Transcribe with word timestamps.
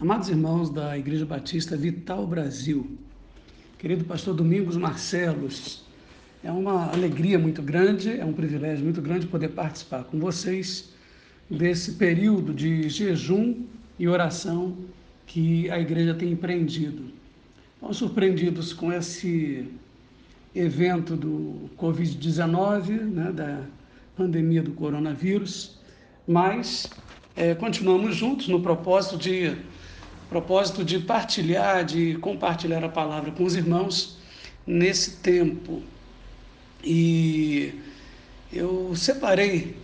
Amados 0.00 0.28
irmãos 0.28 0.70
da 0.70 0.98
Igreja 0.98 1.24
Batista 1.24 1.76
Vital 1.76 2.26
Brasil, 2.26 2.98
querido 3.78 4.04
pastor 4.04 4.34
Domingos 4.34 4.76
Marcelos, 4.76 5.84
é 6.42 6.50
uma 6.50 6.90
alegria 6.90 7.38
muito 7.38 7.62
grande, 7.62 8.18
é 8.18 8.24
um 8.24 8.32
privilégio 8.32 8.84
muito 8.84 9.00
grande 9.00 9.28
poder 9.28 9.50
participar 9.50 10.02
com 10.02 10.18
vocês 10.18 10.90
desse 11.48 11.92
período 11.92 12.52
de 12.52 12.88
jejum 12.88 13.62
e 13.96 14.08
oração 14.08 14.76
que 15.26 15.70
a 15.70 15.78
igreja 15.78 16.12
tem 16.12 16.32
empreendido. 16.32 17.04
Estamos 17.76 17.96
surpreendidos 17.96 18.72
com 18.72 18.92
esse 18.92 19.68
evento 20.54 21.14
do 21.14 21.70
Covid-19, 21.78 22.88
né, 23.00 23.30
da 23.30 23.62
pandemia 24.16 24.60
do 24.60 24.72
coronavírus, 24.72 25.78
mas 26.26 26.90
é, 27.36 27.54
continuamos 27.54 28.16
juntos 28.16 28.48
no 28.48 28.60
propósito 28.60 29.16
de 29.16 29.56
propósito 30.28 30.84
de 30.84 30.98
partilhar, 30.98 31.84
de 31.84 32.16
compartilhar 32.16 32.82
a 32.84 32.88
palavra 32.88 33.30
com 33.30 33.44
os 33.44 33.54
irmãos 33.54 34.16
nesse 34.66 35.16
tempo. 35.16 35.82
E 36.82 37.74
eu 38.52 38.94
separei 38.94 39.76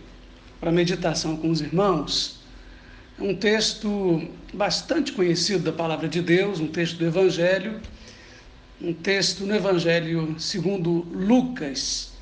para 0.59 0.71
meditação 0.71 1.35
com 1.37 1.49
os 1.49 1.61
irmãos 1.61 2.41
um 3.19 3.35
texto 3.35 4.27
bastante 4.53 5.11
conhecido 5.11 5.63
da 5.63 5.71
palavra 5.71 6.07
de 6.07 6.21
Deus, 6.21 6.59
um 6.59 6.67
texto 6.67 6.97
do 6.97 7.05
Evangelho, 7.05 7.79
um 8.81 8.93
texto 8.93 9.45
no 9.45 9.55
Evangelho 9.55 10.35
segundo 10.39 11.05
Lucas, 11.11 12.13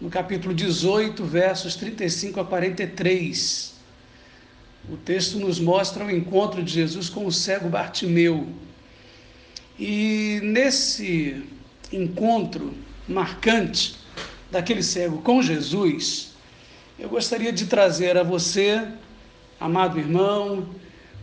no 0.00 0.10
capítulo 0.10 0.52
18, 0.52 1.24
versos 1.24 1.76
35 1.76 2.40
a 2.40 2.44
43. 2.44 3.79
O 4.88 4.96
texto 4.96 5.38
nos 5.38 5.60
mostra 5.60 6.04
o 6.04 6.10
encontro 6.10 6.62
de 6.62 6.72
Jesus 6.72 7.08
com 7.08 7.26
o 7.26 7.32
cego 7.32 7.68
Bartimeu. 7.68 8.48
E 9.78 10.40
nesse 10.42 11.44
encontro 11.92 12.74
marcante 13.06 13.96
daquele 14.50 14.82
cego 14.82 15.18
com 15.22 15.42
Jesus, 15.42 16.32
eu 16.98 17.08
gostaria 17.08 17.52
de 17.52 17.66
trazer 17.66 18.16
a 18.16 18.22
você, 18.22 18.86
amado 19.58 19.98
irmão, 19.98 20.68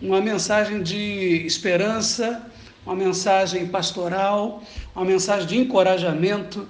uma 0.02 0.22
mensagem 0.22 0.82
de 0.82 1.46
esperança, 1.46 2.46
uma 2.86 2.96
mensagem 2.96 3.68
pastoral, 3.68 4.64
uma 4.96 5.04
mensagem 5.04 5.48
de 5.48 5.58
encorajamento, 5.58 6.68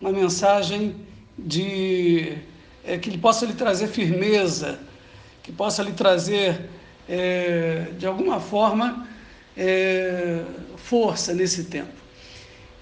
uma 0.00 0.12
mensagem 0.12 0.94
de 1.38 2.36
é, 2.84 2.98
que 2.98 3.16
possa 3.16 3.46
lhe 3.46 3.54
trazer 3.54 3.88
firmeza 3.88 4.78
que 5.44 5.52
possa 5.52 5.82
lhe 5.82 5.92
trazer, 5.92 6.68
é, 7.08 7.92
de 7.98 8.06
alguma 8.06 8.40
forma, 8.40 9.06
é, 9.56 10.42
força 10.76 11.34
nesse 11.34 11.64
tempo. 11.64 11.92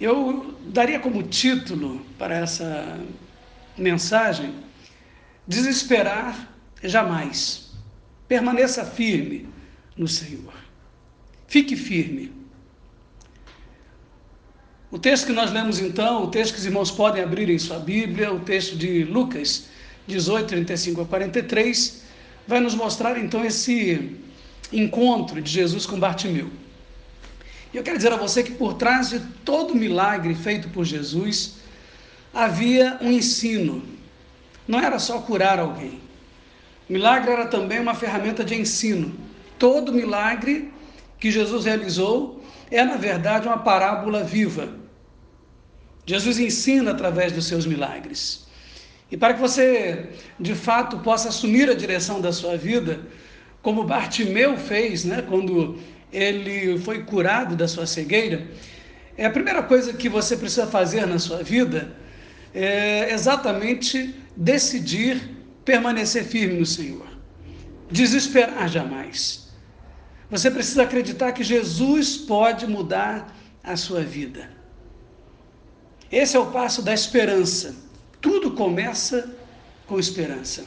Eu 0.01 0.57
daria 0.67 0.99
como 1.01 1.23
título 1.25 2.01
para 2.17 2.37
essa 2.37 2.99
mensagem: 3.77 4.55
Desesperar 5.47 6.49
jamais. 6.83 7.73
Permaneça 8.29 8.85
firme 8.85 9.49
no 9.97 10.07
Senhor. 10.09 10.55
Fique 11.49 11.77
firme. 11.77 12.33
O 14.91 14.99
texto 14.99 15.27
que 15.27 15.33
nós 15.33 15.51
lemos 15.51 15.81
então, 15.81 16.25
o 16.25 16.31
texto 16.31 16.55
que 16.55 16.61
os 16.61 16.67
irmãos 16.67 16.91
podem 16.91 17.23
abrir 17.23 17.51
em 17.51 17.59
sua 17.59 17.79
Bíblia, 17.79 18.33
o 18.33 18.41
texto 18.41 18.77
de 18.77 19.05
Lucas 19.05 19.69
18, 20.07 20.47
35 20.49 21.01
a 21.01 21.07
43, 21.07 22.03
vai 22.47 22.61
nos 22.61 22.75
mostrar 22.75 23.19
então 23.19 23.45
esse 23.45 24.17
encontro 24.73 25.41
de 25.41 25.51
Jesus 25.51 25.87
com 25.87 25.99
Bartimeu. 25.99 26.51
E 27.73 27.77
eu 27.77 27.83
quero 27.83 27.97
dizer 27.97 28.13
a 28.13 28.17
você 28.17 28.43
que 28.43 28.53
por 28.53 28.75
trás 28.75 29.11
de 29.11 29.21
todo 29.45 29.75
milagre 29.75 30.35
feito 30.35 30.69
por 30.69 30.85
Jesus 30.85 31.57
havia 32.33 32.99
um 33.01 33.11
ensino. 33.11 33.83
Não 34.67 34.79
era 34.81 34.99
só 34.99 35.21
curar 35.21 35.59
alguém. 35.59 36.01
O 36.89 36.93
milagre 36.93 37.31
era 37.31 37.47
também 37.47 37.81
uma 37.81 37.95
ferramenta 37.95 38.45
de 38.45 38.55
ensino. 38.55 39.15
Todo 39.59 39.93
milagre 39.93 40.73
que 41.19 41.31
Jesus 41.31 41.65
realizou 41.65 42.43
é, 42.71 42.85
na 42.85 42.97
verdade, 42.97 43.47
uma 43.47 43.59
parábola 43.59 44.25
viva. 44.25 44.69
Jesus 46.05 46.39
ensina 46.39 46.91
através 46.91 47.33
dos 47.33 47.47
seus 47.47 47.65
milagres. 47.67 48.47
E 49.13 49.17
para 49.17 49.35
que 49.35 49.41
você, 49.41 50.09
de 50.41 50.55
fato, 50.55 51.01
possa 51.01 51.29
assumir 51.29 51.69
a 51.69 51.75
direção 51.75 52.19
da 52.19 52.33
sua 52.33 52.57
vida, 52.57 52.99
como 53.61 53.85
Bartimeu 53.85 54.57
fez, 54.57 55.05
né, 55.05 55.21
quando 55.21 55.79
ele 56.11 56.79
foi 56.79 57.03
curado 57.03 57.55
da 57.55 57.69
sua 57.69 57.87
cegueira, 57.87 58.49
é 59.15 59.27
a 59.27 59.31
primeira 59.31 59.63
coisa 59.63 59.93
que 59.93 60.09
você 60.09 60.35
precisa 60.35 60.67
fazer 60.67 61.07
na 61.07 61.19
sua 61.19 61.43
vida 61.43 61.95
é 62.55 63.13
exatamente 63.13 64.15
decidir 64.35 65.21
permanecer 65.63 66.25
firme 66.25 66.59
no 66.59 66.67
Senhor. 66.67 67.07
Desesperar 67.91 68.67
jamais. 68.67 69.53
Você 70.31 70.51
precisa 70.51 70.85
acreditar 70.85 71.33
que 71.33 71.45
Jesus 71.45 72.17
pode 72.17 72.67
mudar 72.67 73.37
a 73.63 73.77
sua 73.77 74.01
vida. 74.01 74.49
Esse 76.11 76.35
é 76.35 76.41
o 76.41 76.47
passo 76.47 76.81
da 76.81 76.95
esperança. 76.95 77.92
Tudo 78.23 78.53
começa 78.53 79.37
com 79.87 79.99
esperança. 79.99 80.65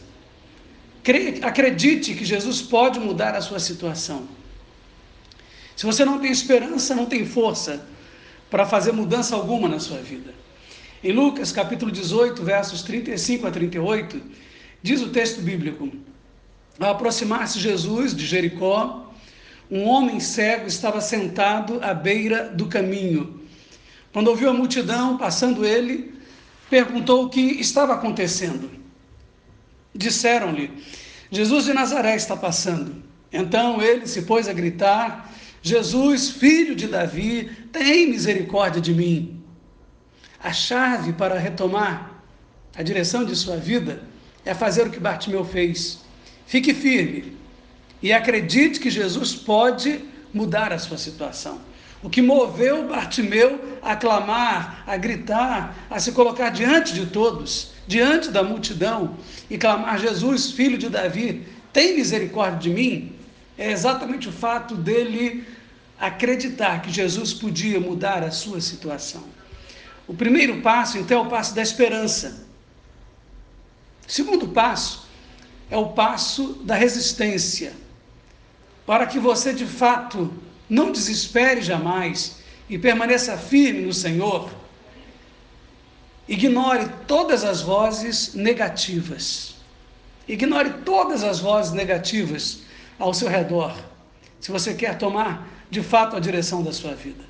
Acredite 1.42 2.14
que 2.14 2.26
Jesus 2.26 2.62
pode 2.62 3.00
mudar 3.00 3.34
a 3.34 3.42
sua 3.42 3.60
situação. 3.60 4.28
Se 5.76 5.86
você 5.86 6.04
não 6.04 6.20
tem 6.20 6.32
esperança, 6.32 6.94
não 6.94 7.06
tem 7.06 7.26
força 7.26 7.86
para 8.50 8.66
fazer 8.66 8.92
mudança 8.92 9.36
alguma 9.36 9.70
na 9.70 9.80
sua 9.80 10.00
vida. 10.00 10.34
Em 11.02 11.12
Lucas 11.12 11.52
capítulo 11.52 11.92
18, 11.92 12.44
versos 12.44 12.82
35 12.82 13.48
a 13.48 13.52
38, 13.52 14.22
diz 14.82 15.02
o 15.02 15.10
texto 15.10 15.42
bíblico: 15.42 15.92
Ao 16.80 16.92
aproximar-se 16.92 17.60
Jesus 17.60 18.16
de 18.16 18.26
Jericó, 18.26 19.14
um 19.70 19.84
homem 19.88 20.20
cego 20.20 20.68
estava 20.68 21.00
sentado 21.00 21.80
à 21.82 21.94
beira 21.94 22.50
do 22.50 22.68
caminho. 22.68 23.42
Quando 24.12 24.28
ouviu 24.28 24.50
a 24.50 24.54
multidão 24.54 25.18
passando 25.18 25.66
ele, 25.66 26.15
perguntou 26.70 27.26
o 27.26 27.30
que 27.30 27.42
estava 27.42 27.94
acontecendo. 27.94 28.70
Disseram-lhe: 29.94 30.72
Jesus 31.31 31.66
de 31.66 31.74
Nazaré 31.74 32.16
está 32.16 32.36
passando. 32.36 33.03
Então 33.31 33.81
ele 33.81 34.08
se 34.08 34.24
pôs 34.24 34.48
a 34.48 34.53
gritar: 34.53 35.34
Jesus, 35.62 36.30
filho 36.30 36.75
de 36.75 36.88
Davi, 36.88 37.50
tem 37.72 38.09
misericórdia 38.09 38.81
de 38.81 38.94
mim. 38.94 39.44
A 40.44 40.54
chave 40.54 41.14
para 41.14 41.40
retomar 41.40 42.22
a 42.75 42.84
direção 42.84 43.25
de 43.25 43.36
sua 43.36 43.58
vida 43.58 44.04
é 44.46 44.54
fazer 44.54 44.86
o 44.86 44.92
que 44.92 45.00
Bartimeu 45.00 45.44
fez. 45.44 46.04
Fique 46.46 46.74
firme 46.74 47.36
e 48.02 48.14
acredite 48.14 48.80
que 48.80 48.90
Jesus 48.90 49.34
pode 49.34 50.06
mudar 50.34 50.72
a 50.72 50.78
sua 50.78 50.98
situação. 50.98 51.59
O 52.06 52.10
que 52.10 52.22
moveu 52.22 52.88
Bartimeu 52.88 53.80
a 53.82 53.96
clamar, 53.96 54.84
a 54.86 54.96
gritar, 54.96 55.76
a 55.90 56.00
se 56.00 56.12
colocar 56.12 56.52
diante 56.52 56.94
de 56.94 57.08
todos, 57.08 57.72
diante 57.88 58.30
da 58.30 58.44
multidão 58.44 59.18
e 59.50 59.58
clamar: 59.58 59.98
Jesus, 59.98 60.52
filho 60.52 60.78
de 60.78 60.88
Davi, 60.88 61.48
tem 61.74 61.96
misericórdia 61.96 62.60
de 62.60 62.70
mim? 62.70 63.16
É 63.58 63.72
exatamente 63.72 64.30
o 64.30 64.32
fato 64.32 64.76
dele 64.76 65.48
acreditar 66.00 66.84
que 66.84 66.92
Jesus 66.92 67.34
podia 67.34 67.80
mudar 67.80 68.22
a 68.22 68.30
sua 68.30 68.62
situação. 68.62 69.24
O 70.08 70.14
primeiro 70.14 70.62
passo, 70.62 71.00
então, 71.00 71.24
é 71.24 71.26
o 71.26 71.30
passo 71.30 71.56
da 71.56 71.64
esperança. 71.64 72.46
O 74.08 74.12
segundo 74.12 74.50
passo 74.50 75.08
é 75.72 75.78
o 75.78 75.88
passo 75.88 76.54
da 76.64 76.76
resistência. 76.76 77.74
Para 78.86 79.08
que 79.08 79.18
você 79.18 79.52
de 79.52 79.66
fato 79.66 80.44
não 80.70 80.92
desespere 80.92 81.62
jamais 81.62 82.38
e 82.69 82.78
permaneça 82.78 83.38
firme 83.38 83.81
no 83.81 83.94
Senhor. 83.94 84.50
Ignore 86.28 86.89
todas 87.07 87.44
as 87.44 87.62
vozes 87.62 88.34
negativas. 88.34 89.56
Ignore 90.28 90.69
todas 90.84 91.24
as 91.24 91.39
vozes 91.39 91.72
negativas 91.72 92.60
ao 92.98 93.13
seu 93.13 93.28
redor, 93.28 93.75
se 94.39 94.51
você 94.51 94.74
quer 94.74 94.98
tomar 94.98 95.48
de 95.69 95.84
fato 95.84 96.16
a 96.16 96.19
direção 96.19 96.63
da 96.63 96.72
sua 96.72 96.95
vida. 96.95 97.24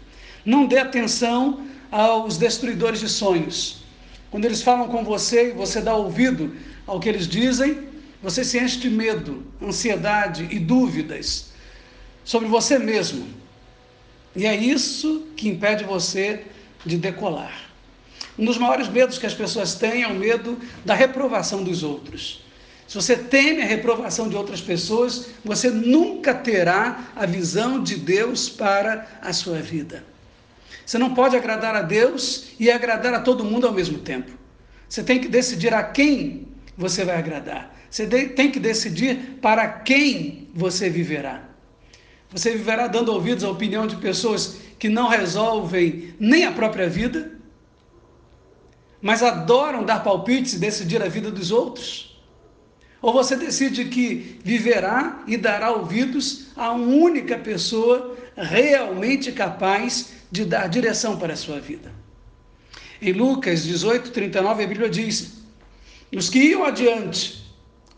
Não 0.45 0.65
dê 0.65 0.77
atenção 0.77 1.65
aos 1.91 2.37
destruidores 2.37 2.99
de 2.99 3.09
sonhos. 3.09 3.83
Quando 4.31 4.45
eles 4.45 4.61
falam 4.61 4.87
com 4.87 5.03
você 5.03 5.49
e 5.49 5.51
você 5.51 5.81
dá 5.81 5.95
ouvido 5.95 6.55
ao 6.85 6.99
que 6.99 7.09
eles 7.09 7.27
dizem, 7.27 7.87
você 8.21 8.43
se 8.43 8.59
enche 8.59 8.79
de 8.79 8.89
medo, 8.89 9.45
ansiedade 9.61 10.47
e 10.51 10.59
dúvidas 10.59 11.53
sobre 12.25 12.49
você 12.49 12.77
mesmo. 12.77 13.25
E 14.35 14.45
é 14.45 14.53
isso 14.53 15.27
que 15.37 15.47
impede 15.47 15.85
você 15.85 16.43
de 16.85 16.97
decolar. 16.97 17.69
Um 18.37 18.43
dos 18.43 18.57
maiores 18.57 18.89
medos 18.89 19.17
que 19.17 19.25
as 19.25 19.33
pessoas 19.33 19.75
têm 19.75 20.03
é 20.03 20.07
o 20.07 20.15
medo 20.15 20.59
da 20.83 20.93
reprovação 20.93 21.63
dos 21.63 21.83
outros. 21.83 22.43
Se 22.87 22.95
você 22.95 23.15
teme 23.15 23.61
a 23.61 23.65
reprovação 23.65 24.27
de 24.27 24.35
outras 24.35 24.59
pessoas, 24.59 25.29
você 25.43 25.69
nunca 25.69 26.33
terá 26.33 27.11
a 27.15 27.25
visão 27.25 27.81
de 27.81 27.95
Deus 27.95 28.49
para 28.49 29.07
a 29.21 29.31
sua 29.31 29.59
vida. 29.59 30.03
Você 30.85 30.97
não 30.97 31.13
pode 31.13 31.35
agradar 31.35 31.75
a 31.75 31.81
Deus 31.81 32.49
e 32.59 32.69
agradar 32.69 33.13
a 33.13 33.21
todo 33.21 33.43
mundo 33.43 33.65
ao 33.65 33.73
mesmo 33.73 33.99
tempo. 33.99 34.31
Você 34.87 35.01
tem 35.01 35.19
que 35.19 35.27
decidir 35.27 35.73
a 35.73 35.81
quem 35.81 36.47
você 36.77 37.03
vai 37.03 37.17
agradar. 37.17 37.73
Você 37.89 38.05
tem 38.05 38.51
que 38.51 38.59
decidir 38.59 39.39
para 39.41 39.67
quem 39.67 40.49
você 40.53 40.89
viverá. 40.89 41.54
Você 42.35 42.51
viverá 42.51 42.87
dando 42.87 43.13
ouvidos 43.13 43.45
à 43.45 43.49
opinião 43.49 43.87
de 43.87 43.95
pessoas 43.95 44.57
que 44.77 44.89
não 44.89 45.07
resolvem 45.07 46.13
nem 46.19 46.43
a 46.43 46.51
própria 46.51 46.89
vida, 46.89 47.31
mas 49.01 49.23
adoram 49.23 49.85
dar 49.85 50.03
palpites 50.03 50.51
e 50.51 50.59
decidir 50.59 51.01
a 51.01 51.07
vida 51.07 51.31
dos 51.31 51.49
outros? 51.49 52.21
Ou 53.01 53.13
você 53.13 53.37
decide 53.37 53.85
que 53.85 54.37
viverá 54.43 55.23
e 55.25 55.37
dará 55.37 55.71
ouvidos 55.71 56.47
a 56.57 56.73
uma 56.73 56.93
única 56.93 57.37
pessoa 57.37 58.17
realmente 58.35 59.31
capaz 59.31 60.09
de 60.29 60.43
dar 60.43 60.67
direção 60.67 61.17
para 61.17 61.33
a 61.33 61.37
sua 61.37 61.61
vida? 61.61 61.89
Em 63.01 63.13
Lucas 63.13 63.63
18, 63.63 64.11
39, 64.11 64.61
a 64.61 64.67
Bíblia 64.67 64.89
diz: 64.89 65.35
Os 66.13 66.29
que 66.29 66.39
iam 66.39 66.65
adiante, 66.65 67.44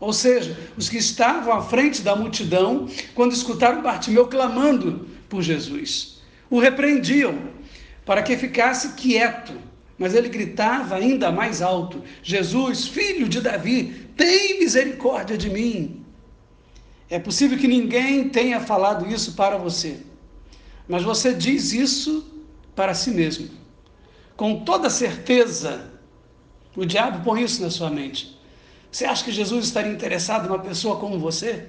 ou 0.00 0.12
seja, 0.12 0.56
os 0.76 0.88
que 0.88 0.96
estavam 0.96 1.52
à 1.52 1.62
frente 1.62 2.02
da 2.02 2.14
multidão, 2.14 2.88
quando 3.14 3.32
escutaram 3.32 3.82
Bartimeu 3.82 4.26
clamando 4.26 5.08
por 5.28 5.42
Jesus, 5.42 6.20
o 6.48 6.58
repreendiam 6.58 7.38
para 8.04 8.22
que 8.22 8.36
ficasse 8.36 8.94
quieto 8.94 9.68
mas 9.98 10.14
ele 10.14 10.28
gritava 10.28 10.94
ainda 10.94 11.32
mais 11.32 11.60
alto: 11.60 12.02
Jesus, 12.22 12.86
filho 12.86 13.28
de 13.28 13.40
Davi, 13.40 14.08
tem 14.16 14.60
misericórdia 14.60 15.36
de 15.36 15.50
mim. 15.50 16.04
É 17.10 17.18
possível 17.18 17.58
que 17.58 17.66
ninguém 17.66 18.28
tenha 18.28 18.60
falado 18.60 19.10
isso 19.10 19.32
para 19.32 19.58
você, 19.58 19.98
mas 20.86 21.02
você 21.02 21.34
diz 21.34 21.72
isso 21.72 22.24
para 22.76 22.94
si 22.94 23.10
mesmo. 23.10 23.48
Com 24.36 24.60
toda 24.64 24.88
certeza, 24.88 25.90
o 26.76 26.86
diabo 26.86 27.24
põe 27.24 27.42
isso 27.42 27.60
na 27.60 27.70
sua 27.70 27.90
mente. 27.90 28.37
Você 28.90 29.04
acha 29.04 29.24
que 29.24 29.32
Jesus 29.32 29.66
estaria 29.66 29.92
interessado 29.92 30.48
numa 30.48 30.58
pessoa 30.58 30.98
como 30.98 31.18
você? 31.18 31.66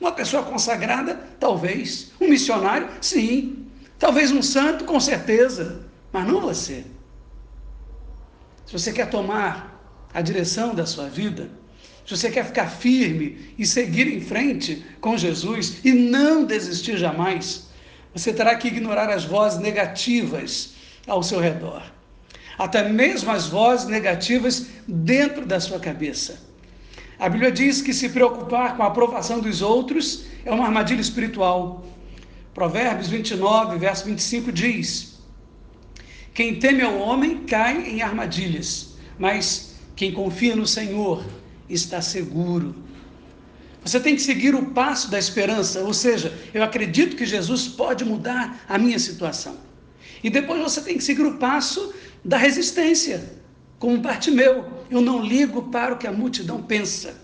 Uma 0.00 0.12
pessoa 0.12 0.42
consagrada? 0.42 1.14
Talvez. 1.40 2.12
Um 2.20 2.28
missionário? 2.28 2.88
Sim. 3.00 3.66
Talvez 3.98 4.30
um 4.30 4.42
santo? 4.42 4.84
Com 4.84 5.00
certeza. 5.00 5.86
Mas 6.12 6.26
não 6.26 6.40
você 6.40 6.84
se 8.68 8.72
você 8.74 8.92
quer 8.92 9.08
tomar 9.08 9.80
a 10.12 10.20
direção 10.20 10.74
da 10.74 10.84
sua 10.84 11.08
vida, 11.08 11.48
se 12.04 12.14
você 12.14 12.30
quer 12.30 12.44
ficar 12.44 12.68
firme 12.68 13.54
e 13.56 13.66
seguir 13.66 14.06
em 14.08 14.20
frente 14.20 14.84
com 15.00 15.16
Jesus 15.16 15.78
e 15.82 15.92
não 15.92 16.44
desistir 16.44 16.98
jamais, 16.98 17.66
você 18.12 18.30
terá 18.30 18.54
que 18.56 18.68
ignorar 18.68 19.08
as 19.08 19.24
vozes 19.24 19.58
negativas 19.58 20.74
ao 21.06 21.22
seu 21.22 21.40
redor, 21.40 21.82
até 22.58 22.86
mesmo 22.86 23.30
as 23.30 23.46
vozes 23.46 23.88
negativas 23.88 24.66
dentro 24.86 25.46
da 25.46 25.58
sua 25.58 25.80
cabeça. 25.80 26.38
A 27.18 27.28
Bíblia 27.28 27.50
diz 27.50 27.82
que 27.82 27.92
se 27.92 28.08
preocupar 28.10 28.76
com 28.76 28.82
a 28.82 28.86
aprovação 28.86 29.40
dos 29.40 29.60
outros 29.60 30.24
é 30.44 30.52
uma 30.52 30.66
armadilha 30.66 31.00
espiritual. 31.00 31.84
Provérbios 32.54 33.08
29, 33.08 33.78
verso 33.78 34.04
25 34.04 34.52
diz: 34.52 35.18
quem 36.38 36.54
teme 36.54 36.82
ao 36.82 36.96
homem 36.96 37.38
cai 37.46 37.88
em 37.88 38.00
armadilhas, 38.00 38.90
mas 39.18 39.74
quem 39.96 40.12
confia 40.12 40.54
no 40.54 40.68
Senhor 40.68 41.26
está 41.68 42.00
seguro. 42.00 42.76
Você 43.84 43.98
tem 43.98 44.14
que 44.14 44.22
seguir 44.22 44.54
o 44.54 44.66
passo 44.66 45.10
da 45.10 45.18
esperança, 45.18 45.80
ou 45.80 45.92
seja, 45.92 46.32
eu 46.54 46.62
acredito 46.62 47.16
que 47.16 47.26
Jesus 47.26 47.66
pode 47.66 48.04
mudar 48.04 48.64
a 48.68 48.78
minha 48.78 49.00
situação. 49.00 49.56
E 50.22 50.30
depois 50.30 50.62
você 50.62 50.80
tem 50.80 50.96
que 50.96 51.02
seguir 51.02 51.26
o 51.26 51.38
passo 51.38 51.92
da 52.24 52.36
resistência, 52.36 53.28
como 53.78 53.98
Bartimeu. 53.98 54.64
Eu 54.90 55.00
não 55.00 55.22
ligo 55.22 55.70
para 55.70 55.94
o 55.94 55.98
que 55.98 56.06
a 56.06 56.12
multidão 56.12 56.62
pensa. 56.62 57.14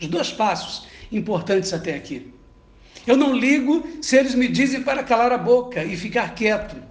Os 0.00 0.06
dois 0.06 0.32
passos 0.32 0.86
importantes 1.10 1.72
até 1.72 1.94
aqui. 1.94 2.32
Eu 3.06 3.16
não 3.16 3.34
ligo 3.34 3.86
se 4.02 4.16
eles 4.16 4.34
me 4.34 4.48
dizem 4.48 4.82
para 4.82 5.02
calar 5.02 5.32
a 5.32 5.38
boca 5.38 5.82
e 5.82 5.96
ficar 5.96 6.34
quieto 6.34 6.88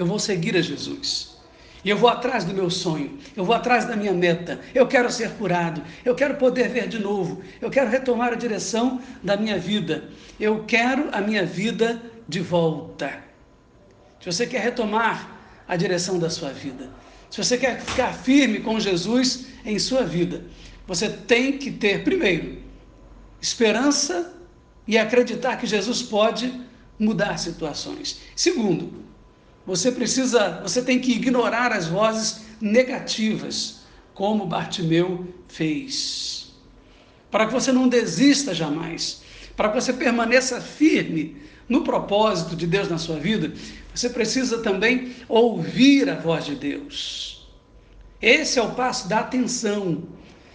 eu 0.00 0.06
vou 0.06 0.18
seguir 0.18 0.56
a 0.56 0.60
Jesus. 0.60 1.36
E 1.84 1.90
eu 1.90 1.96
vou 1.96 2.08
atrás 2.08 2.44
do 2.44 2.52
meu 2.52 2.70
sonho, 2.70 3.18
eu 3.36 3.44
vou 3.44 3.54
atrás 3.54 3.84
da 3.84 3.96
minha 3.96 4.12
meta. 4.12 4.60
Eu 4.74 4.86
quero 4.86 5.10
ser 5.10 5.30
curado, 5.32 5.82
eu 6.04 6.14
quero 6.14 6.34
poder 6.34 6.68
ver 6.68 6.88
de 6.88 6.98
novo, 6.98 7.40
eu 7.60 7.70
quero 7.70 7.88
retomar 7.88 8.32
a 8.32 8.36
direção 8.36 9.00
da 9.22 9.36
minha 9.36 9.58
vida. 9.58 10.08
Eu 10.40 10.64
quero 10.66 11.08
a 11.12 11.20
minha 11.20 11.44
vida 11.46 12.00
de 12.28 12.40
volta. 12.40 13.22
Se 14.20 14.26
você 14.26 14.46
quer 14.46 14.60
retomar 14.60 15.38
a 15.68 15.76
direção 15.76 16.18
da 16.18 16.28
sua 16.28 16.50
vida, 16.50 16.90
se 17.30 17.42
você 17.42 17.58
quer 17.58 17.80
ficar 17.80 18.12
firme 18.12 18.60
com 18.60 18.80
Jesus 18.80 19.46
em 19.64 19.78
sua 19.78 20.02
vida, 20.02 20.44
você 20.86 21.08
tem 21.08 21.58
que 21.58 21.70
ter, 21.70 22.02
primeiro, 22.02 22.62
esperança 23.40 24.34
e 24.86 24.96
acreditar 24.96 25.56
que 25.56 25.66
Jesus 25.66 26.02
pode 26.02 26.52
mudar 26.98 27.36
situações. 27.36 28.20
Segundo, 28.34 29.04
você 29.66 29.92
precisa, 29.92 30.60
você 30.62 30.80
tem 30.80 30.98
que 30.98 31.12
ignorar 31.12 31.72
as 31.72 31.86
vozes 31.86 32.40
negativas, 32.60 33.80
como 34.14 34.46
Bartimeu 34.46 35.32
fez. 35.46 36.52
Para 37.30 37.46
que 37.46 37.52
você 37.52 37.70
não 37.70 37.86
desista 37.86 38.54
jamais, 38.54 39.22
para 39.58 39.70
que 39.70 39.74
você 39.74 39.92
permaneça 39.92 40.60
firme 40.60 41.36
no 41.68 41.82
propósito 41.82 42.54
de 42.54 42.64
Deus 42.64 42.88
na 42.88 42.96
sua 42.96 43.16
vida, 43.16 43.52
você 43.92 44.08
precisa 44.08 44.58
também 44.62 45.16
ouvir 45.28 46.08
a 46.08 46.14
voz 46.14 46.44
de 46.44 46.54
Deus. 46.54 47.50
Esse 48.22 48.60
é 48.60 48.62
o 48.62 48.70
passo 48.70 49.08
da 49.08 49.18
atenção. 49.18 50.04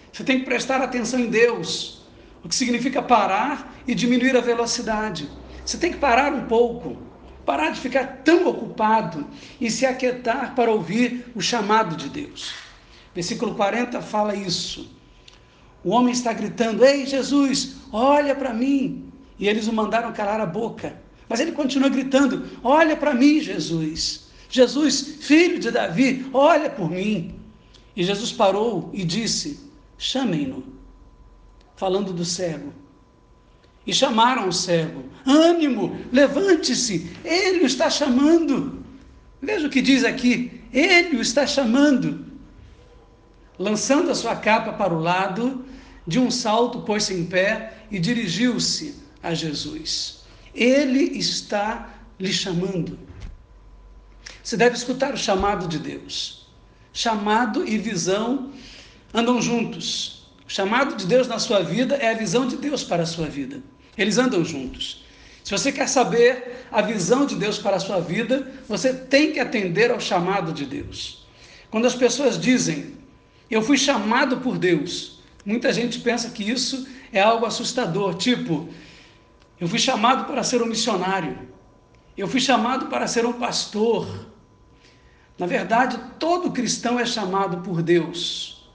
Você 0.10 0.24
tem 0.24 0.40
que 0.40 0.46
prestar 0.46 0.82
atenção 0.82 1.20
em 1.20 1.30
Deus, 1.30 2.08
o 2.46 2.48
que 2.48 2.56
significa 2.56 3.02
parar 3.02 3.76
e 3.86 3.94
diminuir 3.94 4.38
a 4.38 4.42
velocidade. 4.42 5.30
Você 5.66 5.78
tem 5.78 5.92
que 5.92 5.98
parar 5.98 6.32
um 6.32 6.46
pouco 6.46 6.98
parar 7.46 7.72
de 7.72 7.82
ficar 7.82 8.22
tão 8.24 8.48
ocupado 8.48 9.28
e 9.60 9.70
se 9.70 9.86
aquietar 9.86 10.56
para 10.56 10.72
ouvir 10.72 11.26
o 11.36 11.42
chamado 11.42 11.98
de 11.98 12.08
Deus. 12.08 12.54
Versículo 13.14 13.54
40 13.54 14.02
fala 14.02 14.34
isso. 14.34 15.03
O 15.83 15.91
homem 15.91 16.13
está 16.13 16.31
gritando: 16.33 16.85
Ei, 16.85 17.06
Jesus, 17.06 17.75
olha 17.91 18.33
para 18.35 18.53
mim. 18.53 19.12
E 19.38 19.47
eles 19.47 19.68
o 19.68 19.74
mandaram 19.74 20.13
calar 20.13 20.39
a 20.39 20.45
boca. 20.45 20.95
Mas 21.27 21.39
ele 21.39 21.51
continua 21.51 21.89
gritando: 21.89 22.47
Olha 22.63 22.95
para 22.95 23.13
mim, 23.13 23.42
Jesus. 23.42 24.28
Jesus, 24.49 25.18
filho 25.21 25.59
de 25.59 25.71
Davi, 25.71 26.28
olha 26.31 26.69
por 26.69 26.90
mim. 26.90 27.35
E 27.95 28.04
Jesus 28.04 28.31
parou 28.31 28.90
e 28.94 29.04
disse: 29.04 29.59
Chamem-no. 29.97 30.63
Falando 31.75 32.13
do 32.13 32.23
cego. 32.23 32.71
E 33.85 33.94
chamaram 33.94 34.47
o 34.47 34.54
cego: 34.54 35.04
Ânimo, 35.25 35.97
levante-se, 36.11 37.11
ele 37.25 37.63
o 37.63 37.66
está 37.66 37.90
chamando. 37.90 38.83
Veja 39.42 39.68
o 39.68 39.69
que 39.69 39.81
diz 39.81 40.04
aqui: 40.04 40.61
ele 40.71 41.18
o 41.18 41.21
está 41.21 41.45
chamando. 41.45 42.32
Lançando 43.64 44.12
a 44.12 44.16
sua 44.16 44.36
capa 44.36 44.74
para 44.74 44.94
o 44.94 45.00
lado, 45.00 45.64
de 46.06 46.20
um 46.20 46.30
salto 46.30 46.82
pôs-se 46.82 47.14
em 47.14 47.26
pé 47.26 47.72
e 47.90 47.98
dirigiu-se 47.98 48.96
a 49.24 49.34
Jesus. 49.34 50.26
Ele 50.54 51.18
está 51.18 51.96
lhe 52.20 52.34
chamando. 52.34 53.00
Você 54.44 54.58
deve 54.58 54.76
escutar 54.76 55.14
o 55.14 55.18
chamado 55.18 55.66
de 55.70 55.80
Deus. 55.80 56.46
Chamado 56.92 57.66
e 57.66 57.78
visão 57.78 58.52
andam 59.14 59.42
juntos. 59.42 60.28
O 60.46 60.52
chamado 60.52 60.98
de 60.98 61.06
Deus 61.06 61.30
na 61.30 61.40
sua 61.40 61.64
vida 61.64 61.96
é 61.96 62.12
a 62.12 62.18
visão 62.18 62.46
de 62.46 62.58
Deus 62.58 62.84
para 62.84 63.04
a 63.04 63.06
sua 63.06 63.28
vida. 63.28 63.64
Eles 63.98 64.18
andam 64.18 64.44
juntos. 64.44 65.06
Se 65.42 65.52
você 65.52 65.72
quer 65.72 65.88
saber 65.88 66.68
a 66.70 66.82
visão 66.82 67.26
de 67.26 67.38
Deus 67.38 67.60
para 67.60 67.78
a 67.78 67.80
sua 67.80 68.02
vida, 68.02 68.46
você 68.68 68.94
tem 68.94 69.32
que 69.32 69.40
atender 69.40 69.90
ao 69.90 70.02
chamado 70.02 70.52
de 70.52 70.66
Deus. 70.66 71.26
Quando 71.72 71.88
as 71.88 71.96
pessoas 71.96 72.38
dizem, 72.38 73.02
eu 73.50 73.62
fui 73.62 73.78
chamado 73.78 74.38
por 74.38 74.57
Deus, 74.57 75.19
muita 75.45 75.71
gente 75.71 76.00
pensa 76.00 76.30
que 76.30 76.50
isso 76.50 76.88
é 77.12 77.21
algo 77.21 77.45
assustador, 77.45 78.16
tipo, 78.16 78.69
eu 79.59 79.68
fui 79.68 79.80
chamado 79.80 80.26
para 80.26 80.44
ser 80.44 80.62
um 80.62 80.66
missionário, 80.66 81.38
eu 82.18 82.28
fui 82.28 82.40
chamado 82.40 82.88
para 82.88 83.07
ser 83.07 83.26
um 83.26 83.33
pastor. 83.33 84.28
Na 85.38 85.45
verdade, 85.45 86.00
todo 86.19 86.52
cristão 86.52 87.00
é 87.00 87.06
chamado 87.06 87.57
por 87.57 87.81
Deus. 87.81 88.68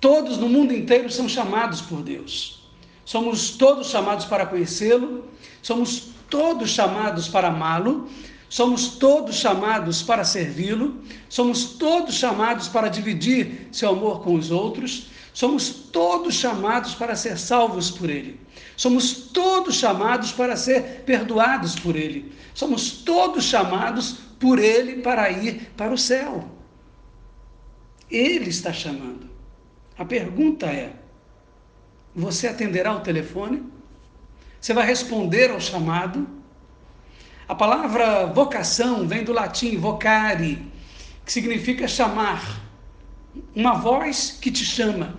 Todos 0.00 0.36
no 0.36 0.48
mundo 0.48 0.72
inteiro 0.72 1.10
são 1.10 1.28
chamados 1.28 1.80
por 1.80 2.02
Deus. 2.02 2.68
Somos 3.04 3.50
todos 3.50 3.88
chamados 3.88 4.24
para 4.24 4.46
conhecê-lo, 4.46 5.28
somos 5.62 6.08
todos 6.28 6.70
chamados 6.70 7.28
para 7.28 7.48
amá-lo, 7.48 8.08
somos 8.48 8.88
todos 8.96 9.36
chamados 9.36 10.02
para 10.02 10.24
servi-lo, 10.24 11.02
somos 11.28 11.74
todos 11.74 12.14
chamados 12.14 12.68
para 12.68 12.88
dividir 12.88 13.68
seu 13.70 13.90
amor 13.90 14.22
com 14.22 14.34
os 14.34 14.50
outros, 14.50 15.10
Somos 15.38 15.70
todos 15.70 16.34
chamados 16.34 16.96
para 16.96 17.14
ser 17.14 17.38
salvos 17.38 17.92
por 17.92 18.10
Ele. 18.10 18.40
Somos 18.76 19.12
todos 19.32 19.76
chamados 19.76 20.32
para 20.32 20.56
ser 20.56 21.04
perdoados 21.04 21.78
por 21.78 21.94
Ele. 21.94 22.32
Somos 22.52 22.90
todos 22.90 23.44
chamados 23.44 24.14
por 24.40 24.58
Ele 24.58 25.00
para 25.00 25.30
ir 25.30 25.70
para 25.76 25.94
o 25.94 25.96
céu. 25.96 26.48
Ele 28.10 28.50
está 28.50 28.72
chamando. 28.72 29.30
A 29.96 30.04
pergunta 30.04 30.66
é: 30.66 30.92
você 32.12 32.48
atenderá 32.48 32.92
o 32.96 33.00
telefone? 33.00 33.62
Você 34.60 34.74
vai 34.74 34.88
responder 34.88 35.52
ao 35.52 35.60
chamado? 35.60 36.26
A 37.48 37.54
palavra 37.54 38.26
vocação 38.26 39.08
vem 39.08 39.24
do 39.24 39.32
latim 39.32 39.78
vocare, 39.78 40.70
que 41.24 41.32
significa 41.32 41.88
chamar. 41.88 42.60
Uma 43.56 43.72
voz 43.72 44.36
que 44.38 44.50
te 44.50 44.66
chama. 44.66 45.16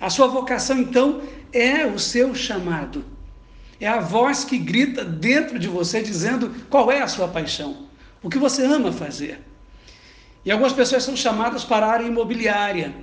A 0.00 0.08
sua 0.08 0.26
vocação, 0.26 0.78
então, 0.78 1.20
é 1.52 1.84
o 1.84 1.98
seu 1.98 2.34
chamado. 2.34 3.04
É 3.78 3.86
a 3.86 4.00
voz 4.00 4.42
que 4.42 4.56
grita 4.56 5.04
dentro 5.04 5.58
de 5.58 5.68
você 5.68 6.00
dizendo 6.00 6.50
qual 6.70 6.90
é 6.90 7.02
a 7.02 7.08
sua 7.08 7.28
paixão, 7.28 7.86
o 8.22 8.30
que 8.30 8.38
você 8.38 8.64
ama 8.64 8.90
fazer. 8.90 9.44
E 10.46 10.50
algumas 10.50 10.72
pessoas 10.72 11.02
são 11.02 11.14
chamadas 11.14 11.62
para 11.62 11.84
a 11.84 11.90
área 11.90 12.06
imobiliária, 12.06 12.94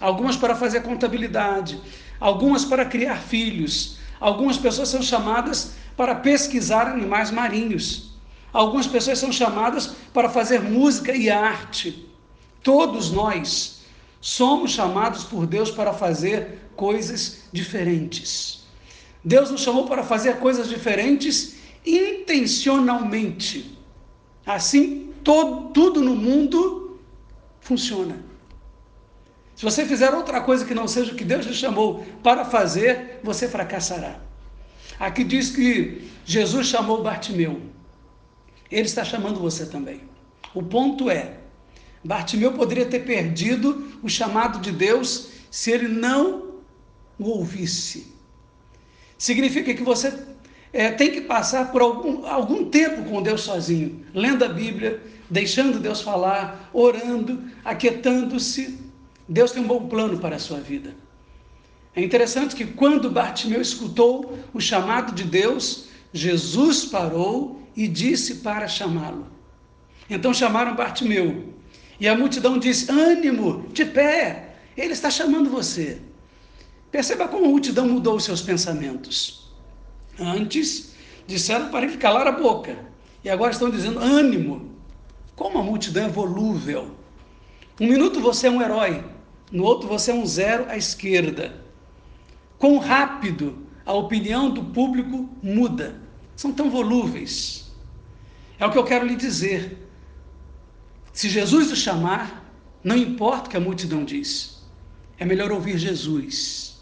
algumas 0.00 0.36
para 0.36 0.54
fazer 0.54 0.80
contabilidade, 0.80 1.78
algumas 2.18 2.64
para 2.64 2.86
criar 2.86 3.16
filhos, 3.16 3.98
algumas 4.22 4.56
pessoas 4.56 4.88
são 4.88 5.02
chamadas 5.02 5.72
para 5.96 6.14
pesquisar 6.14 6.86
animais 6.86 7.32
marinhos, 7.32 8.12
algumas 8.52 8.86
pessoas 8.86 9.18
são 9.18 9.32
chamadas 9.32 9.88
para 10.14 10.28
fazer 10.28 10.62
música 10.62 11.14
e 11.14 11.28
arte. 11.28 12.08
Todos 12.62 13.10
nós 13.10 13.82
somos 14.20 14.70
chamados 14.70 15.24
por 15.24 15.44
Deus 15.44 15.70
para 15.70 15.92
fazer 15.92 16.70
coisas 16.76 17.48
diferentes. 17.52 18.62
Deus 19.24 19.50
nos 19.50 19.62
chamou 19.62 19.86
para 19.86 20.04
fazer 20.04 20.38
coisas 20.38 20.68
diferentes 20.68 21.56
intencionalmente. 21.84 23.76
Assim, 24.46 25.12
todo, 25.24 25.70
tudo 25.70 26.00
no 26.00 26.14
mundo 26.14 27.00
funciona. 27.60 28.31
Se 29.62 29.64
você 29.64 29.86
fizer 29.86 30.12
outra 30.12 30.40
coisa 30.40 30.64
que 30.64 30.74
não 30.74 30.88
seja 30.88 31.12
o 31.12 31.14
que 31.14 31.22
Deus 31.22 31.46
lhe 31.46 31.54
chamou 31.54 32.04
para 32.20 32.44
fazer, 32.44 33.20
você 33.22 33.46
fracassará. 33.46 34.18
Aqui 34.98 35.22
diz 35.22 35.50
que 35.50 36.10
Jesus 36.24 36.66
chamou 36.66 37.00
Bartimeu. 37.00 37.62
Ele 38.68 38.86
está 38.86 39.04
chamando 39.04 39.38
você 39.38 39.64
também. 39.64 40.00
O 40.52 40.64
ponto 40.64 41.08
é: 41.08 41.34
Bartimeu 42.02 42.54
poderia 42.54 42.86
ter 42.86 43.04
perdido 43.04 44.00
o 44.02 44.08
chamado 44.08 44.58
de 44.58 44.72
Deus 44.72 45.28
se 45.48 45.70
ele 45.70 45.86
não 45.86 46.56
o 47.16 47.28
ouvisse. 47.28 48.16
Significa 49.16 49.72
que 49.72 49.84
você 49.84 50.12
é, 50.72 50.90
tem 50.90 51.12
que 51.12 51.20
passar 51.20 51.70
por 51.70 51.82
algum, 51.82 52.26
algum 52.26 52.64
tempo 52.64 53.08
com 53.08 53.22
Deus 53.22 53.42
sozinho, 53.42 54.04
lendo 54.12 54.44
a 54.44 54.48
Bíblia, 54.48 55.00
deixando 55.30 55.78
Deus 55.78 56.00
falar, 56.00 56.68
orando, 56.72 57.44
aquietando-se. 57.64 58.90
Deus 59.28 59.52
tem 59.52 59.62
um 59.62 59.66
bom 59.66 59.88
plano 59.88 60.18
para 60.18 60.36
a 60.36 60.38
sua 60.38 60.60
vida. 60.60 60.94
É 61.94 62.02
interessante 62.02 62.56
que 62.56 62.64
quando 62.64 63.10
Bartimeu 63.10 63.60
escutou 63.60 64.38
o 64.52 64.60
chamado 64.60 65.12
de 65.12 65.24
Deus, 65.24 65.88
Jesus 66.12 66.86
parou 66.86 67.62
e 67.76 67.86
disse 67.86 68.36
para 68.36 68.66
chamá-lo. 68.68 69.26
Então 70.08 70.32
chamaram 70.32 70.74
Bartimeu. 70.74 71.52
E 72.00 72.08
a 72.08 72.16
multidão 72.16 72.58
disse: 72.58 72.90
ânimo, 72.90 73.66
de 73.72 73.84
pé, 73.84 74.56
ele 74.76 74.92
está 74.92 75.10
chamando 75.10 75.50
você. 75.50 76.00
Perceba 76.90 77.28
como 77.28 77.46
a 77.46 77.48
multidão 77.48 77.88
mudou 77.88 78.16
os 78.16 78.24
seus 78.24 78.42
pensamentos. 78.42 79.50
Antes 80.18 80.94
disseram 81.26 81.68
para 81.68 81.86
ele 81.86 81.96
calar 81.96 82.26
a 82.26 82.32
boca, 82.32 82.76
e 83.24 83.30
agora 83.30 83.52
estão 83.52 83.70
dizendo: 83.70 83.98
ânimo. 83.98 84.72
Como 85.36 85.58
a 85.58 85.62
multidão 85.62 86.04
é 86.04 86.08
volúvel. 86.08 86.90
Um 87.80 87.86
minuto 87.86 88.20
você 88.20 88.46
é 88.46 88.50
um 88.50 88.60
herói, 88.60 89.02
no 89.52 89.64
outro 89.64 89.86
você 89.86 90.10
é 90.10 90.14
um 90.14 90.26
zero 90.26 90.64
à 90.68 90.76
esquerda. 90.76 91.54
Quão 92.58 92.78
rápido 92.78 93.66
a 93.84 93.92
opinião 93.92 94.50
do 94.50 94.64
público 94.64 95.28
muda. 95.42 96.00
São 96.34 96.52
tão 96.52 96.70
volúveis. 96.70 97.70
É 98.58 98.66
o 98.66 98.70
que 98.70 98.78
eu 98.78 98.84
quero 98.84 99.06
lhe 99.06 99.16
dizer. 99.16 99.78
Se 101.12 101.28
Jesus 101.28 101.70
o 101.70 101.76
chamar, 101.76 102.50
não 102.82 102.96
importa 102.96 103.46
o 103.46 103.50
que 103.50 103.56
a 103.56 103.60
multidão 103.60 104.04
diz, 104.04 104.62
é 105.18 105.24
melhor 105.24 105.52
ouvir 105.52 105.76
Jesus. 105.76 106.80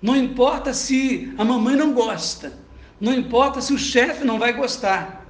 Não 0.00 0.16
importa 0.16 0.72
se 0.72 1.32
a 1.36 1.44
mamãe 1.44 1.76
não 1.76 1.92
gosta, 1.92 2.52
não 3.00 3.12
importa 3.12 3.60
se 3.60 3.72
o 3.72 3.78
chefe 3.78 4.24
não 4.24 4.38
vai 4.38 4.52
gostar, 4.52 5.26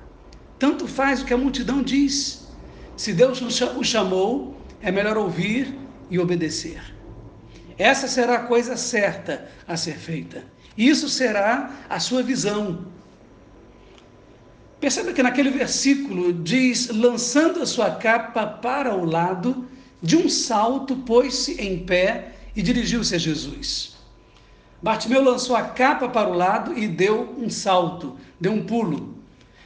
tanto 0.58 0.86
faz 0.86 1.22
o 1.22 1.24
que 1.24 1.34
a 1.34 1.38
multidão 1.38 1.82
diz. 1.82 2.46
Se 2.96 3.12
Deus 3.12 3.40
o 3.40 3.84
chamou, 3.84 4.60
é 4.80 4.92
melhor 4.92 5.16
ouvir 5.16 5.76
e 6.10 6.18
obedecer. 6.18 6.80
Essa 7.76 8.08
será 8.08 8.36
a 8.36 8.42
coisa 8.44 8.76
certa 8.76 9.48
a 9.66 9.76
ser 9.76 9.96
feita. 9.96 10.44
Isso 10.76 11.08
será 11.08 11.72
a 11.88 12.00
sua 12.00 12.22
visão. 12.22 12.86
Perceba 14.80 15.12
que 15.12 15.22
naquele 15.22 15.50
versículo 15.50 16.32
diz: 16.32 16.88
lançando 16.88 17.60
a 17.60 17.66
sua 17.66 17.90
capa 17.92 18.46
para 18.46 18.94
o 18.94 19.04
lado, 19.04 19.66
de 20.02 20.16
um 20.16 20.28
salto 20.28 20.96
pôs-se 20.96 21.60
em 21.60 21.84
pé 21.84 22.32
e 22.54 22.62
dirigiu-se 22.62 23.14
a 23.14 23.18
Jesus. 23.18 23.96
Bartimeu 24.80 25.22
lançou 25.22 25.56
a 25.56 25.62
capa 25.62 26.08
para 26.08 26.28
o 26.28 26.34
lado 26.34 26.78
e 26.78 26.86
deu 26.86 27.34
um 27.36 27.50
salto, 27.50 28.16
deu 28.40 28.52
um 28.52 28.64
pulo. 28.64 29.18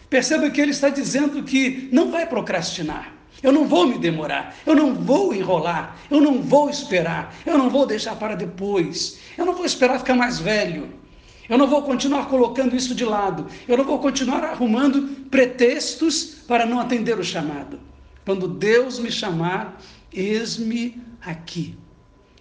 Perceba 0.08 0.50
que 0.50 0.60
ele 0.60 0.70
está 0.70 0.88
dizendo 0.88 1.42
que 1.42 1.88
não 1.92 2.10
vai 2.10 2.26
procrastinar. 2.26 3.11
Eu 3.42 3.52
não 3.52 3.66
vou 3.66 3.86
me 3.86 3.98
demorar, 3.98 4.54
eu 4.64 4.74
não 4.74 4.94
vou 4.94 5.34
enrolar, 5.34 5.96
eu 6.10 6.20
não 6.20 6.40
vou 6.40 6.70
esperar, 6.70 7.34
eu 7.44 7.58
não 7.58 7.68
vou 7.68 7.84
deixar 7.84 8.14
para 8.14 8.36
depois, 8.36 9.18
eu 9.36 9.44
não 9.44 9.54
vou 9.54 9.66
esperar 9.66 9.98
ficar 9.98 10.14
mais 10.14 10.38
velho. 10.38 11.02
Eu 11.48 11.58
não 11.58 11.66
vou 11.66 11.82
continuar 11.82 12.28
colocando 12.28 12.76
isso 12.76 12.94
de 12.94 13.04
lado. 13.04 13.46
Eu 13.66 13.76
não 13.76 13.84
vou 13.84 13.98
continuar 13.98 14.44
arrumando 14.44 15.26
pretextos 15.28 16.24
para 16.46 16.64
não 16.64 16.78
atender 16.78 17.18
o 17.18 17.24
chamado. 17.24 17.80
Quando 18.24 18.46
Deus 18.46 18.98
me 18.98 19.10
chamar, 19.10 19.78
eis-me 20.12 21.02
aqui. 21.20 21.76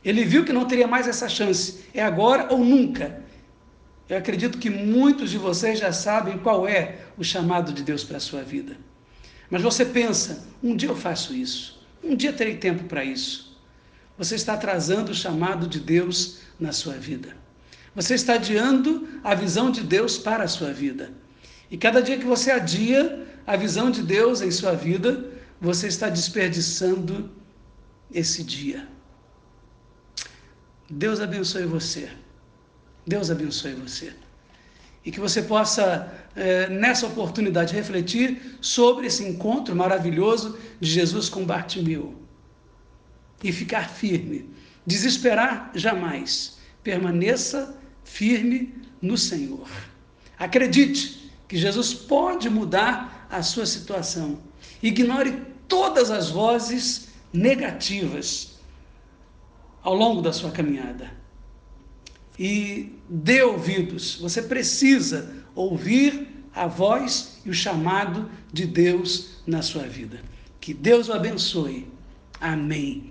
Ele 0.05 0.23
viu 0.23 0.45
que 0.45 0.53
não 0.53 0.65
teria 0.65 0.87
mais 0.87 1.07
essa 1.07 1.27
chance. 1.27 1.83
É 1.93 2.01
agora 2.03 2.53
ou 2.53 2.59
nunca. 2.59 3.23
Eu 4.07 4.17
acredito 4.17 4.57
que 4.57 4.69
muitos 4.69 5.31
de 5.31 5.37
vocês 5.37 5.79
já 5.79 5.91
sabem 5.91 6.37
qual 6.37 6.67
é 6.67 6.99
o 7.17 7.23
chamado 7.23 7.73
de 7.73 7.83
Deus 7.83 8.03
para 8.03 8.17
a 8.17 8.21
sua 8.21 8.43
vida. 8.43 8.77
Mas 9.51 9.61
você 9.61 9.85
pensa, 9.85 10.47
um 10.63 10.75
dia 10.75 10.89
eu 10.89 10.95
faço 10.95 11.35
isso, 11.35 11.85
um 12.01 12.15
dia 12.15 12.31
terei 12.31 12.55
tempo 12.55 12.85
para 12.85 13.03
isso. 13.03 13.59
Você 14.17 14.35
está 14.35 14.53
atrasando 14.53 15.11
o 15.11 15.15
chamado 15.15 15.67
de 15.67 15.79
Deus 15.79 16.39
na 16.57 16.71
sua 16.71 16.93
vida. 16.93 17.35
Você 17.93 18.15
está 18.15 18.35
adiando 18.35 19.09
a 19.23 19.35
visão 19.35 19.69
de 19.69 19.81
Deus 19.81 20.17
para 20.17 20.45
a 20.45 20.47
sua 20.47 20.71
vida. 20.71 21.11
E 21.69 21.77
cada 21.77 22.01
dia 22.01 22.17
que 22.17 22.25
você 22.25 22.49
adia 22.51 23.27
a 23.45 23.57
visão 23.57 23.91
de 23.91 24.01
Deus 24.01 24.41
em 24.41 24.51
sua 24.51 24.73
vida, 24.73 25.29
você 25.59 25.87
está 25.87 26.09
desperdiçando 26.09 27.29
esse 28.13 28.43
dia. 28.43 28.87
Deus 30.89 31.19
abençoe 31.19 31.65
você. 31.65 32.09
Deus 33.05 33.29
abençoe 33.29 33.73
você. 33.73 34.13
E 35.03 35.11
que 35.11 35.19
você 35.19 35.41
possa, 35.41 36.11
é, 36.35 36.69
nessa 36.69 37.07
oportunidade, 37.07 37.73
refletir 37.73 38.57
sobre 38.61 39.07
esse 39.07 39.23
encontro 39.23 39.75
maravilhoso 39.75 40.57
de 40.79 40.89
Jesus 40.89 41.27
com 41.27 41.45
Bartimeu. 41.45 42.15
E 43.43 43.51
ficar 43.51 43.89
firme. 43.89 44.49
Desesperar 44.85 45.71
jamais. 45.73 46.57
Permaneça 46.83 47.79
firme 48.03 48.73
no 49.01 49.17
Senhor. 49.17 49.67
Acredite 50.37 51.31
que 51.47 51.57
Jesus 51.57 51.93
pode 51.93 52.49
mudar 52.49 53.27
a 53.29 53.41
sua 53.41 53.65
situação. 53.65 54.39
Ignore 54.81 55.41
todas 55.67 56.11
as 56.11 56.29
vozes 56.29 57.09
negativas 57.33 58.59
ao 59.81 59.95
longo 59.95 60.21
da 60.21 60.33
sua 60.33 60.51
caminhada. 60.51 61.20
E 62.37 62.93
dê 63.09 63.43
ouvidos. 63.43 64.17
Você 64.21 64.41
precisa 64.41 65.33
ouvir 65.55 66.27
a 66.53 66.67
voz 66.67 67.39
e 67.45 67.49
o 67.49 67.53
chamado 67.53 68.29
de 68.51 68.65
Deus 68.65 69.41
na 69.45 69.61
sua 69.61 69.83
vida. 69.83 70.19
Que 70.59 70.73
Deus 70.73 71.09
o 71.09 71.13
abençoe. 71.13 71.87
Amém. 72.39 73.10